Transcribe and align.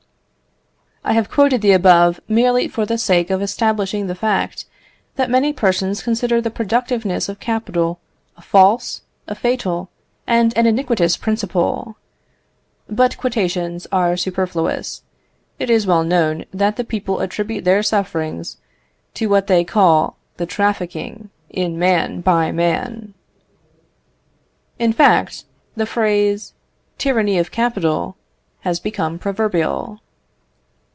I 1.03 1.13
have 1.13 1.31
quoted 1.31 1.61
the 1.63 1.71
above, 1.71 2.19
merely 2.27 2.67
for 2.67 2.85
the 2.85 2.97
sake 2.99 3.31
of 3.31 3.41
establishing 3.41 4.05
the 4.05 4.13
fact, 4.13 4.65
that 5.15 5.31
many 5.31 5.51
persons 5.51 6.03
consider 6.03 6.39
the 6.39 6.51
productiveness 6.51 7.27
of 7.27 7.39
capital 7.39 7.99
a 8.37 8.41
false, 8.43 9.01
a 9.27 9.33
fatal, 9.33 9.89
and 10.27 10.55
an 10.55 10.67
iniquitous 10.67 11.17
principle. 11.17 11.97
But 12.87 13.17
quotations 13.17 13.87
are 13.91 14.15
superfluous; 14.15 15.01
it 15.57 15.71
is 15.71 15.87
well 15.87 16.03
known 16.03 16.45
that 16.53 16.75
the 16.75 16.83
people 16.83 17.19
attribute 17.19 17.65
their 17.65 17.81
sufferings 17.81 18.57
to 19.15 19.25
what 19.27 19.47
they 19.47 19.63
call 19.63 20.17
the 20.37 20.45
trafficking 20.45 21.31
in 21.49 21.79
man 21.79 22.21
by 22.21 22.51
man. 22.51 23.15
In 24.77 24.93
fact, 24.93 25.45
the 25.75 25.87
phrase, 25.87 26.53
tyranny 26.99 27.39
of 27.39 27.49
capital, 27.49 28.17
has 28.59 28.79
become 28.79 29.17
proverbial. 29.17 29.99